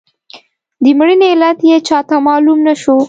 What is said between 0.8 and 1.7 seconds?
د مړینې علت